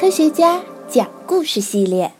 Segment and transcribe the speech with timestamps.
[0.00, 2.12] 科学家讲故事系列，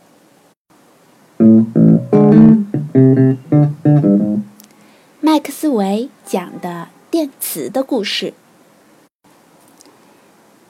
[5.21, 8.35] 麦克斯韦讲的电磁的故事。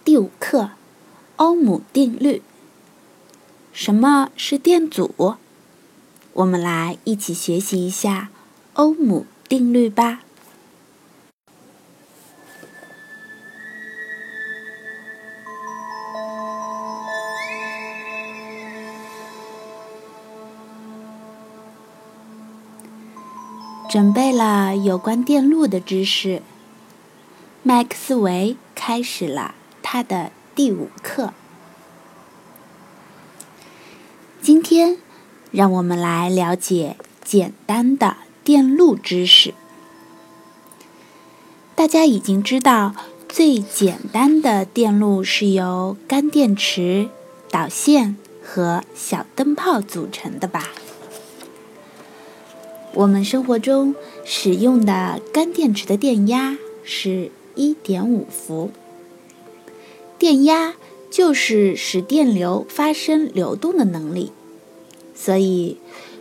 [0.05, 0.73] 第五课，
[1.37, 2.43] 欧姆定律。
[3.73, 5.37] 什么是电阻？
[6.35, 8.29] 我们来一起学习一下
[8.75, 10.21] 欧姆定律吧。
[23.89, 26.43] 准备了有关电路的知识，
[27.63, 31.33] 麦克斯韦开始了他的第五课。
[34.43, 34.99] 今天，
[35.51, 39.55] 让我们来了解简单的电路知识。
[41.75, 42.95] 大家已经知道，
[43.27, 47.09] 最简单的电路是由干电池、
[47.51, 50.69] 导线和小灯泡组成的吧？
[52.95, 53.95] 我们生活中
[54.25, 58.71] 使用的干电池的电压是1.5伏，
[60.19, 60.75] 电压
[61.11, 64.33] 就是使电流发生流动的能力。
[65.15, 65.77] 所以，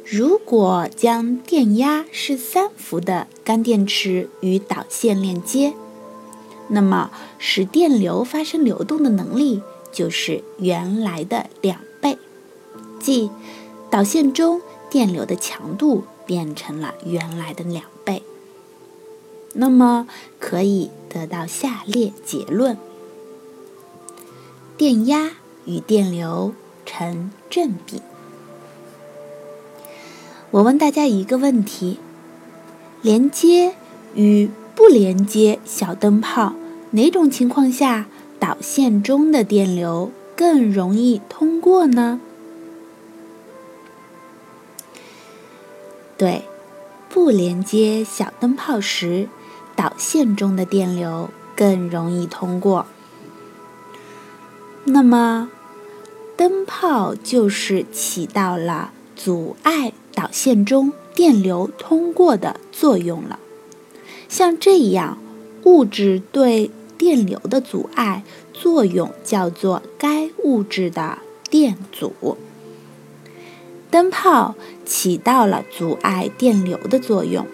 [0.05, 5.73] 如果将电压是3伏的干电池与导线连接，
[6.67, 12.17] 那么使电流发生流动的能力就是原来的两倍，
[12.99, 13.31] 即
[13.89, 16.03] 导线中电流的强度。
[16.27, 18.21] 变成了原来的两倍，
[19.53, 22.77] 那么可以得到下列结论：
[24.77, 25.31] 电压
[25.65, 26.53] 与电流
[26.85, 28.01] 成正比。
[30.51, 31.97] 我问大家一个问题：
[33.01, 33.73] 连接
[34.13, 36.53] 与不连接小灯泡，
[36.91, 38.07] 哪种情况下
[38.39, 42.19] 导线中的电流更容易通过呢？
[46.17, 46.45] 对，
[47.09, 49.29] 不连接小灯泡时，
[49.75, 52.87] 导线中的电流更容易通过。
[54.85, 55.49] 那么，
[56.35, 63.37] 灯泡就是起到了阻碍导线中电流通过的作用了。
[64.27, 65.19] 像这样，
[65.65, 68.23] 物质对电流的阻碍
[68.53, 72.37] 作用叫做该物质的电阻。
[73.91, 74.55] 灯泡
[74.87, 77.45] 起到了阻碍电流的作用。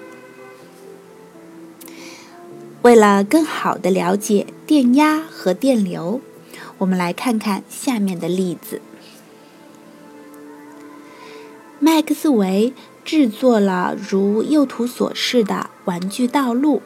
[2.83, 6.21] 为了更好的了解电压和电流，
[6.77, 8.81] 我们来看看下面的例子。
[11.79, 12.73] 麦克斯韦
[13.03, 16.81] 制作了如右图所示的玩具道路，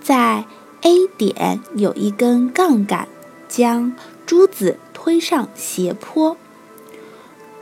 [0.00, 0.44] 在
[0.82, 3.08] A 点有一根杠杆，
[3.48, 3.94] 将
[4.26, 6.36] 珠子推上斜坡。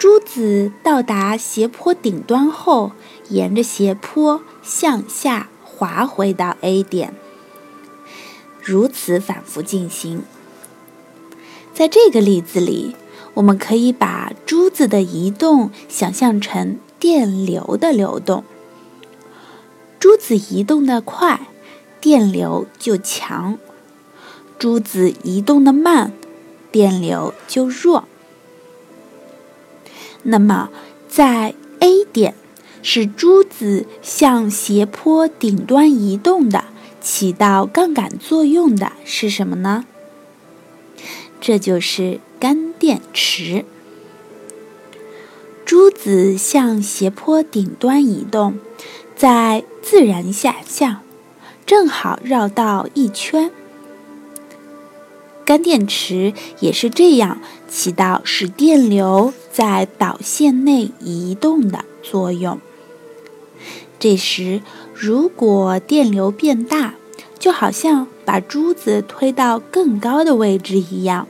[0.00, 2.92] 珠子到达斜坡顶端后，
[3.28, 7.14] 沿着斜坡向下滑回到 A 点，
[8.62, 10.22] 如此反复进行。
[11.74, 12.96] 在这个例子里，
[13.34, 18.42] 我们可以把珠子的移动想象成电流的流动。
[19.98, 21.48] 珠子移动的快，
[22.00, 23.58] 电流就强；
[24.58, 26.14] 珠子移动的慢，
[26.72, 28.04] 电流就弱。
[30.22, 30.70] 那么，
[31.08, 32.34] 在 A 点
[32.82, 36.64] 使珠子向斜坡顶端移动的、
[37.00, 39.84] 起到杠杆作用的是什么呢？
[41.40, 43.64] 这就是干电池。
[45.64, 48.58] 珠子向斜坡顶端移动，
[49.16, 51.02] 在自然下降，
[51.64, 53.50] 正好绕到一圈。
[55.44, 62.60] 干电池也是这样起到使电流在导线内移动的作用。
[63.98, 64.62] 这时，
[64.94, 66.94] 如果电流变大，
[67.38, 71.26] 就好像把珠子推到更高的位置一样，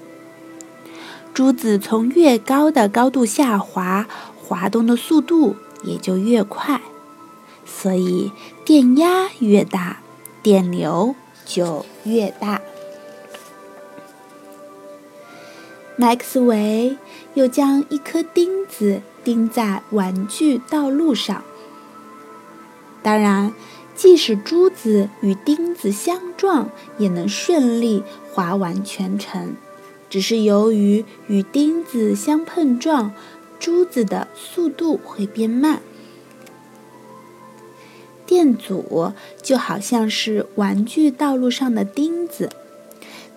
[1.33, 4.07] 珠子从越高的高度下滑，
[4.37, 6.81] 滑动的速度也就越快。
[7.65, 8.31] 所以，
[8.65, 10.01] 电压越大，
[10.43, 11.15] 电流
[11.47, 12.61] 就越大。
[16.01, 16.97] 麦克斯韦
[17.35, 21.45] 又将一颗钉子钉在玩具道路上。
[23.03, 23.53] 当然，
[23.95, 28.03] 即使珠子与钉子相撞，也能顺利
[28.33, 29.55] 滑完全程。
[30.09, 33.13] 只是由于与钉子相碰撞，
[33.59, 35.83] 珠子的速度会变慢。
[38.25, 39.13] 电阻
[39.43, 42.49] 就好像是玩具道路上的钉子。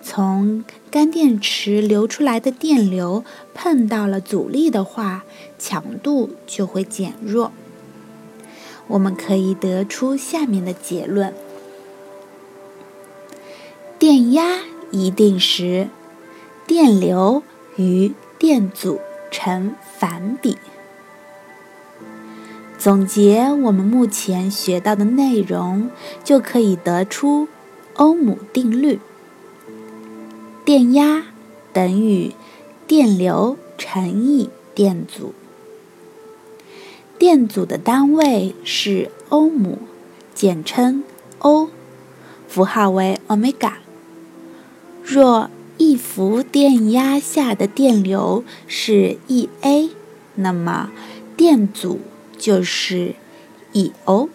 [0.06, 3.24] 从干电池流出来的电流
[3.54, 5.24] 碰到了阻力的话，
[5.58, 7.52] 强度就会减弱。
[8.86, 11.32] 我们可以得出下面的结论：
[13.98, 14.60] 电压
[14.90, 15.88] 一定时，
[16.66, 17.42] 电流
[17.76, 19.00] 与电阻
[19.30, 20.58] 成反比。
[22.78, 25.88] 总结我们目前学到的内容，
[26.22, 27.48] 就可以得出
[27.94, 29.00] 欧姆定律：
[30.64, 31.26] 电压
[31.74, 32.32] 等于
[32.86, 35.34] 电流乘以电阻。
[37.18, 39.78] 电阻的单位是欧姆，
[40.34, 41.04] 简称
[41.40, 41.68] 欧，
[42.48, 43.76] 符号为欧米伽。
[45.02, 49.90] 若一伏电压下的电流是 e a，
[50.36, 50.90] 那么
[51.36, 52.00] 电阻
[52.38, 53.14] 就是
[53.72, 54.30] 一欧。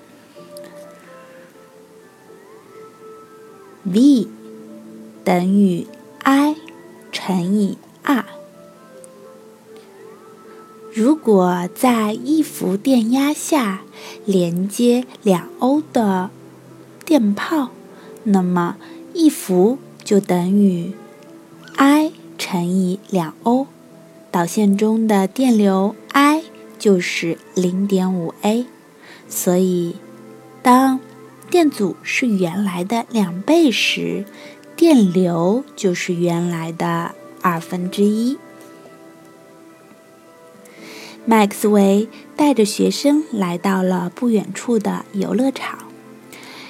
[3.83, 4.27] V
[5.23, 5.87] 等于
[6.31, 6.57] I
[7.11, 8.23] 乘以 R。
[10.93, 13.81] 如果在一伏电压下
[14.25, 16.29] 连接两欧的
[17.03, 17.71] 电泡，
[18.25, 18.77] 那么
[19.15, 20.93] 一伏就等于
[21.75, 23.65] I 乘以两欧，
[24.29, 26.43] 导线中的电流 I
[26.77, 28.67] 就是零点五 A。
[29.27, 29.95] 所以，
[30.61, 30.99] 当
[31.49, 34.25] 电阻是原来的两倍时，
[34.79, 38.37] 电流就是原来的二分之一。
[41.25, 45.79] 麦克斯韦带着学生来到了不远处的游乐场。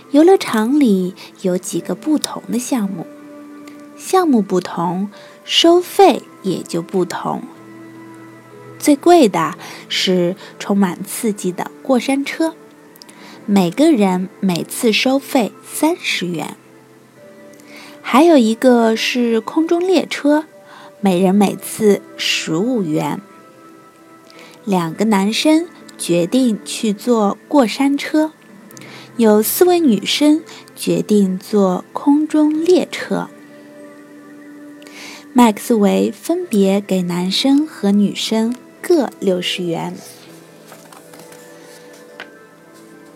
[0.10, 1.14] 游乐场里
[1.44, 3.06] 有几个不同的项目，
[3.96, 5.12] 项目不同，
[5.46, 7.44] 收费也就不同。
[8.80, 9.54] 最贵的
[9.88, 12.56] 是充满刺激的过山车，
[13.46, 16.58] 每个人每次收费三十元。
[18.02, 20.46] 还有一个是空中列车，
[21.00, 23.22] 每人每次十五元。
[24.66, 25.68] 两个男生
[25.98, 28.32] 决定去坐过山车，
[29.18, 30.44] 有四位女生
[30.76, 33.30] 决定坐空中列车。
[35.32, 39.96] 麦克斯韦分别给男生和女生各六十元。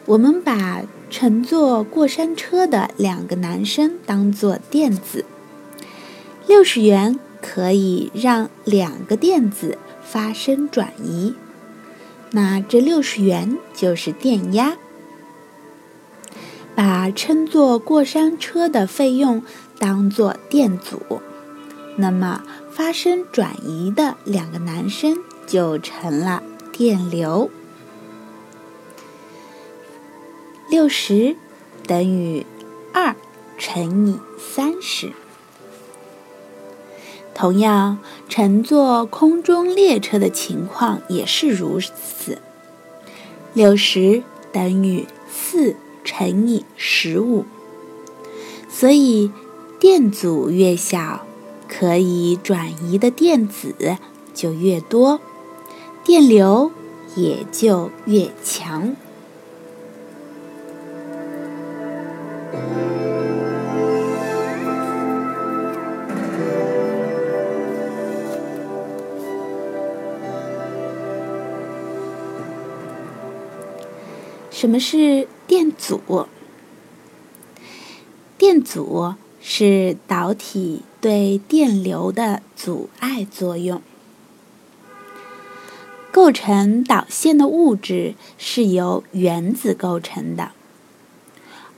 [0.06, 0.83] 我们把
[1.13, 5.25] 乘坐过山车的两个男生当做电子，
[6.48, 11.36] 六十元可以让两个电子发生转移。
[12.31, 14.75] 那这六十元就是电压。
[16.74, 19.44] 把乘坐过山车的费用
[19.77, 21.21] 当做电阻，
[21.95, 27.51] 那么发生转移的两个男生就成了电流。
[30.74, 31.36] 六十
[31.86, 32.48] 等于
[32.94, 33.16] 二
[33.60, 35.12] 乘以三十。
[37.36, 42.40] 同样，乘坐空中列车的情况也是如此。
[43.54, 47.46] 六十等于四乘以十五，
[48.68, 49.31] 所以
[49.80, 51.28] 电阻越小，
[51.70, 53.75] 可以转移的电子
[54.34, 55.22] 就越多，
[56.04, 56.72] 电流
[57.16, 58.96] 也就越强。
[74.63, 76.29] 什么是电阻？
[78.38, 83.82] 电阻是导体对电流的阻碍作用。
[86.13, 90.51] 构成导线的物质是由原子构成的，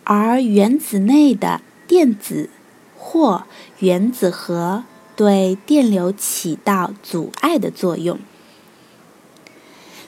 [0.04, 2.52] 而原子内的电子
[2.96, 3.46] 或
[3.80, 4.84] 原子核
[5.16, 8.20] 对电流起到阻碍的作用，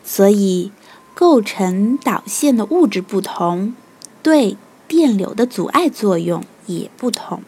[0.03, 0.71] 所以。
[1.19, 3.73] 构成导线的物质不同，
[4.21, 4.55] 对
[4.87, 7.41] 电流的阻碍作用也不同。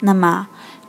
[0.00, 0.48] 那么，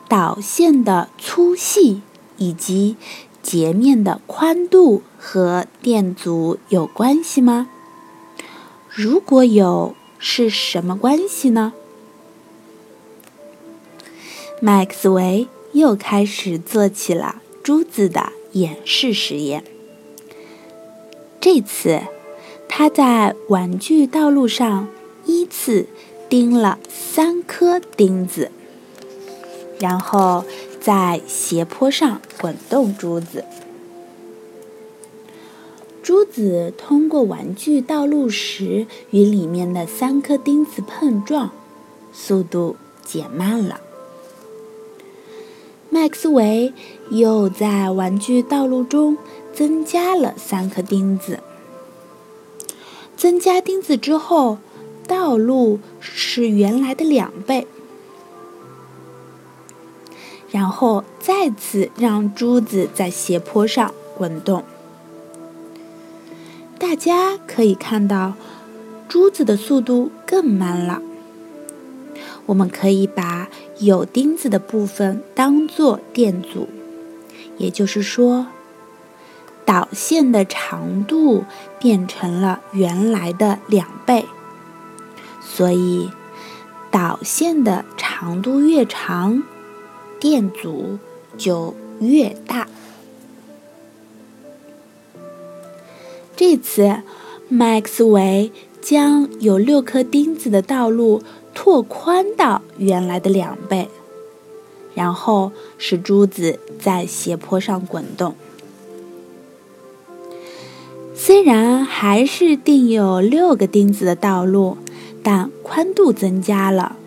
[0.09, 2.01] 导线的粗细
[2.35, 2.97] 以及
[3.41, 7.69] 截面的宽度和电阻有关系吗？
[8.89, 11.71] 如果有，是什么关系呢？
[14.59, 19.63] 麦克斯韦又开始做起了珠子的演示实验。
[21.45, 22.01] 这次，
[22.67, 24.87] 他在玩具道路上
[25.27, 25.85] 依次
[26.27, 28.49] 钉了三颗钉子，
[29.79, 30.43] 然后
[30.81, 33.45] 在斜坡上滚动珠子。
[36.01, 41.51] 珠子通过玩具道路时与里面的三颗钉子碰撞，
[42.11, 43.81] 速度减慢了。
[45.91, 46.73] 麦克斯韦
[47.11, 49.15] 又在玩具道路中
[49.55, 51.39] 增加了三颗钉子。
[53.17, 54.59] 增加钉子之后，
[55.07, 57.65] 道路是原来的两倍。
[60.51, 64.63] 然后再次让珠子在斜坡上滚动。
[66.77, 68.33] 大家可以看到，
[69.07, 71.01] 珠子的速度更慢了。
[72.45, 76.67] 我们可以把有钉子的部分当做电阻，
[77.57, 78.47] 也就是说，
[79.65, 81.43] 导线的长度
[81.79, 84.25] 变成了原来的两倍。
[85.41, 86.09] 所以，
[86.91, 89.43] 导线的长度越长，
[90.19, 90.99] 电阻
[91.37, 92.67] 就越大。
[96.35, 97.01] 这次，
[97.49, 101.21] 麦克斯韦将有六颗钉子的道路。
[101.57, 103.87] 拓宽到原来的两倍，
[104.93, 108.35] 然后使珠子在斜坡上滚动。
[111.27, 114.77] 虽然还是定有六个钉子的道路，
[115.23, 116.97] 但宽度增加了，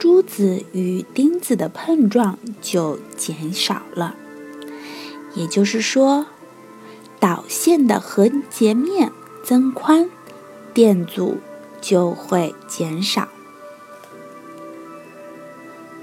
[0.00, 4.16] 珠子与钉子的碰撞就减少了。
[5.36, 6.26] 也就是说，
[7.20, 9.12] 导线的横截面
[9.44, 10.10] 增宽，
[10.74, 11.36] 电阻
[11.80, 13.28] 就会减少。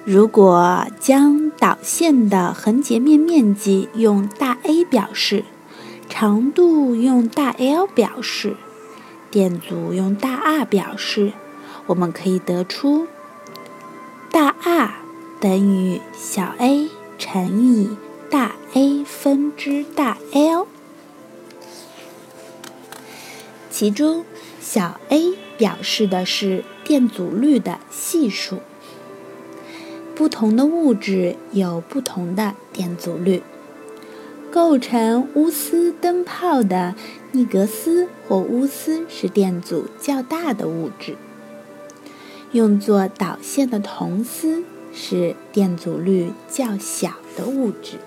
[0.05, 5.43] 如果将导线的横截面面积用大 A 表示，
[6.21, 8.57] 长度用大 L 表示，
[9.31, 11.31] 电阻用大 R 表示，
[11.85, 13.07] 我们可以得出
[14.29, 14.95] 大 R
[15.39, 17.95] 等于小 a 乘以
[18.29, 20.67] 大 A 分之大 L，
[23.71, 24.25] 其中
[24.59, 28.59] 小 a 表示的是电阻率的系数。
[30.13, 33.41] 不同的物质有不同的电阻率。
[34.51, 36.95] 构成钨丝灯泡的
[37.31, 41.15] 尼格斯或钨丝是电阻较大的物质。
[42.51, 47.99] 用作导线的铜丝是电阻率较小的物质。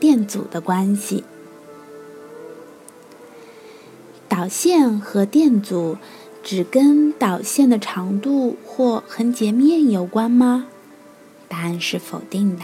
[0.00, 1.24] 电阻的关系，
[4.28, 5.96] 导线和电阻
[6.42, 10.66] 只跟导线的长度或横截面有关吗？
[11.48, 12.62] 答案是否定的。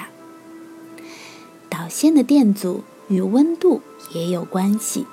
[1.69, 3.81] 导线的电阻与温度
[4.13, 5.07] 也有关系。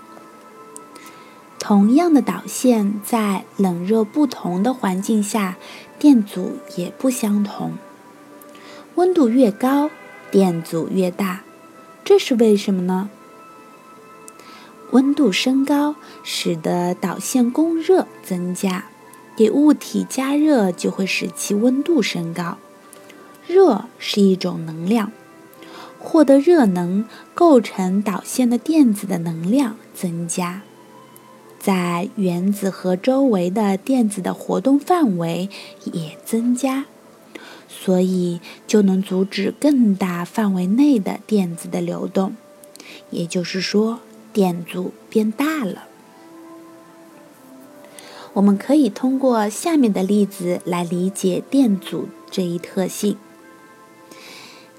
[1.58, 5.58] 同样的导线在冷热不同的环境下，
[5.98, 7.74] 电阻也不相同。
[8.96, 9.90] 温度越高，
[10.30, 11.44] 电阻越大。
[12.04, 13.10] 这是为什么呢？
[14.92, 18.86] 温度升高使得导线供热增加，
[19.38, 22.58] 给物体加热就会使其温度升高。
[23.48, 25.12] 热是一种能量，
[25.98, 30.62] 获得热能构成导线的电子的能量增加，
[31.58, 35.50] 在原子核周围的电子的活动范围
[35.86, 36.86] 也增加。
[37.74, 42.36] 所以就能阻止更大范围内的电子的流动，
[43.10, 44.02] 也就是说，
[44.34, 45.86] 电阻变大了。
[48.34, 53.18] 我们可以通过下面的例子来理解电阻这一特性。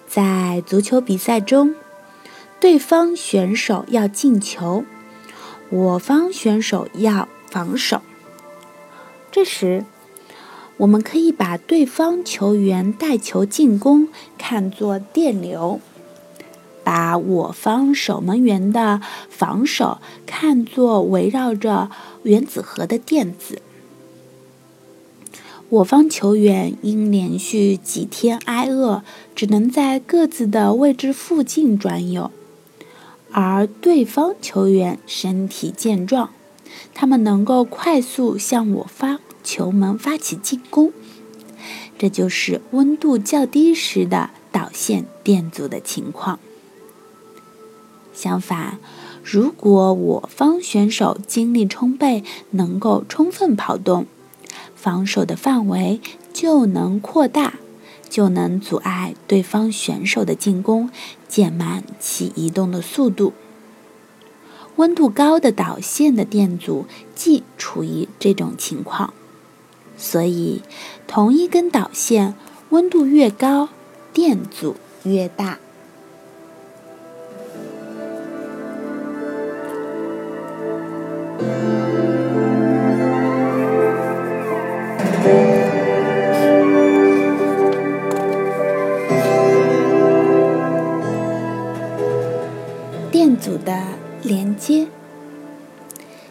[0.06, 1.75] 在足球比赛中，
[2.61, 4.84] 对方选手要进球，
[5.70, 8.02] 我方选手要防守，
[9.30, 9.84] 这时。
[10.78, 15.80] 我们可以把对方球员带球进攻看作电流，
[16.82, 21.90] 把我方守门员的防守看作围绕着
[22.24, 23.62] 原子核的电子。
[25.68, 29.02] 我方球员因连续几天挨饿，
[29.34, 32.30] 只能在各自的位置附近转悠，
[33.30, 36.30] 而对方球员身体健壮，
[36.92, 39.20] 他们能够快速向我方。
[39.42, 40.92] 球门发起进攻，
[41.99, 46.38] 这就是温度较低时的导线电阻的情况。
[48.12, 48.78] 相反，
[49.25, 54.06] 如果我方选手精力充沛，能够充分跑动，
[54.76, 56.00] 防守的范围
[56.32, 57.54] 就能扩大，
[58.11, 60.90] 就能阻碍对方选手的进攻，
[61.26, 63.32] 减慢其移动的速度。
[64.76, 69.14] 温度高的导线的电阻既处于这种情况。
[70.02, 70.62] 所以
[71.06, 72.35] 同一根导线
[72.71, 73.68] 温度越高
[74.12, 75.61] 电阻越大。
[93.12, 93.85] 电阻的
[94.25, 94.88] 连接。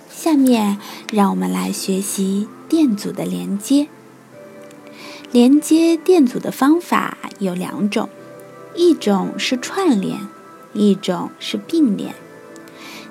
[0.09, 0.77] 下面
[1.11, 3.89] 让我们来学习电阻的连接。
[5.33, 8.07] 连接电阻的方法有两种，
[8.73, 10.29] 一种是串联，
[10.71, 12.15] 一种是并联。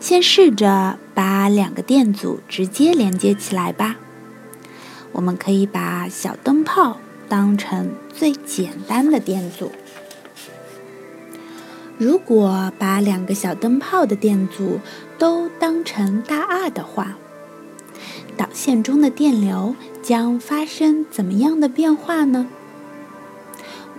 [0.01, 3.99] 先试着把两个电阻直接连接起来吧。
[5.13, 6.99] 我们可以把小灯泡
[7.29, 9.73] 当成最简单的电阻。
[11.99, 14.81] 如果把两个小灯泡的电阻
[15.19, 17.19] 都当成大 R 的话，
[18.41, 22.47] 导线中的电流将发生怎么样的变化呢？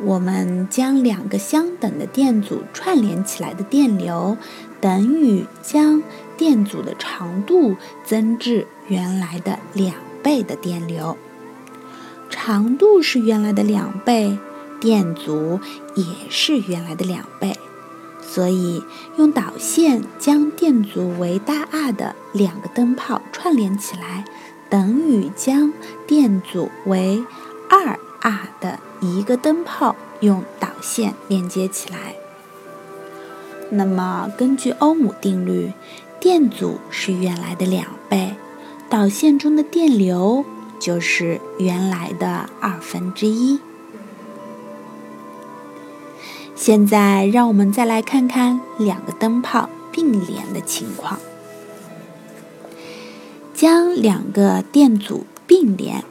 [0.03, 4.35] 我们将两个相等的电阻串联起来的电流，
[4.79, 6.01] 等于将
[6.37, 9.93] 电阻的长度增至原来的两
[10.23, 11.15] 倍的电流。
[12.31, 14.39] 长度是原来的两倍，
[14.79, 15.59] 电阻
[15.93, 17.55] 也是原来的两倍。
[18.33, 18.81] 所以，
[19.17, 24.23] 用导线将电阻为大 R 的两个灯泡串联起来，
[24.69, 25.73] 等于将
[26.07, 27.25] 电阻为
[27.69, 32.15] 二 R 的一个灯泡用导线连接起来。
[33.69, 35.73] 那么，根据欧姆定律，
[36.21, 38.35] 电阻是原来的两倍，
[38.89, 40.45] 导线中的电流
[40.79, 43.59] 就是原来的二分之一。
[46.63, 51.19] 现在，让我们再来看看两个灯泡并联的情况。
[53.51, 56.03] 将两个电阻并联，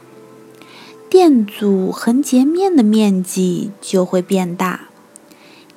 [1.09, 4.89] 电阻横截面的面积就会变大。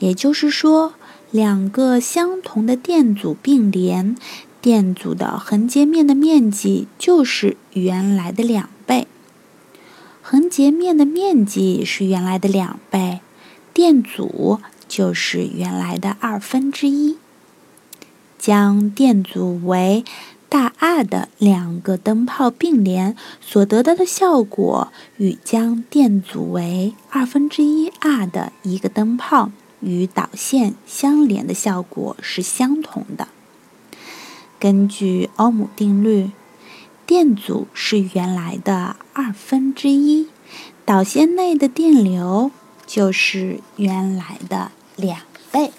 [0.00, 0.95] 也就是说，
[1.31, 4.16] 两个相同的电阻并联，
[4.61, 9.07] 电阻的横截面的面积就是原来的两倍。
[10.20, 13.20] 横截面的面积是原来的两倍。
[13.72, 14.61] 电阻
[14.94, 17.16] 就是原来的二分之一。
[18.38, 20.04] 将电阻为
[20.48, 33.26] 大 R 的两个灯泡并联所得到的效果，与将电阻为二分之一 R 的一个灯泡与导线相连的效果是相同的。
[34.61, 36.30] 根据欧姆定律，
[37.04, 40.28] 电阻是原来的二分之一，
[40.85, 42.52] 导线内的电流。
[42.87, 45.18] 就是原来的两
[45.50, 45.70] 倍。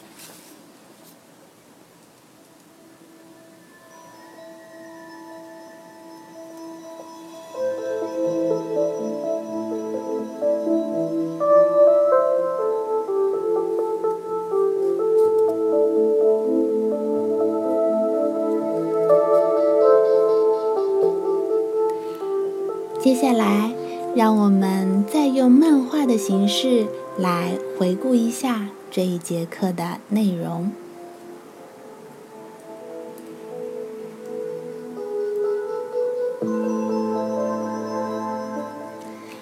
[23.01, 23.85] 接下来。
[24.15, 30.71] 让我们再用漫画的形式来回顾一下这一节课的内容。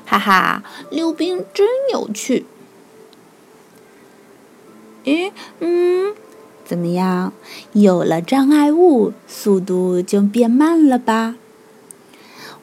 [0.08, 2.48] 哈哈，溜冰真有趣！
[5.04, 6.16] 咦，嗯，
[6.66, 7.32] 怎么样？
[7.74, 11.36] 有了障碍物，速度就变慢了吧？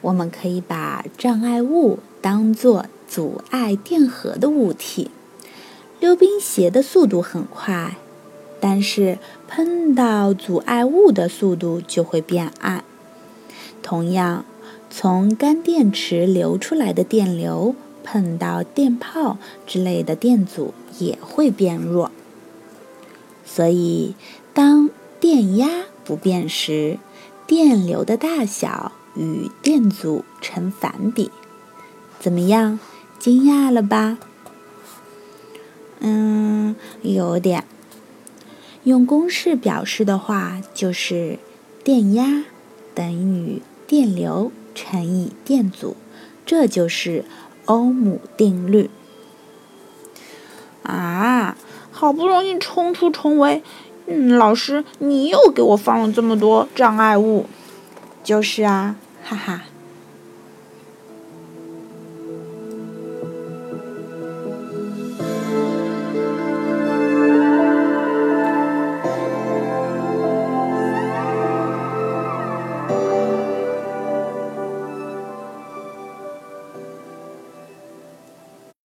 [0.01, 5.09] 我们可以把障碍物当做阻碍电荷的物体。
[6.01, 7.95] 溜冰鞋的速度很快，
[8.59, 12.83] 但是碰到阻碍物的速度就会变暗。
[13.83, 14.43] 同样，
[14.89, 19.37] 从干电池流出来的电流碰到电泡
[19.67, 22.11] 之类的电阻也会变弱。
[23.45, 24.15] 所以，
[24.55, 26.97] 当电压不变时，
[27.45, 28.91] 电流的大小。
[29.13, 31.29] 与电阻成反比，
[32.17, 32.79] 怎么样？
[33.19, 34.17] 惊讶了吧？
[36.01, 37.63] 嗯，有点。
[38.83, 41.37] 用公式表示的话，就是
[41.83, 42.43] 电压
[42.95, 45.95] 等于电流乘以电阻，
[46.45, 47.23] 这就是
[47.65, 48.89] 欧姆定律。
[50.81, 51.55] 啊，
[51.91, 53.61] 好不容易冲出重围，
[54.07, 57.45] 嗯，老师，你又给我放了这么多障碍物。
[58.23, 59.63] 就是啊，哈哈。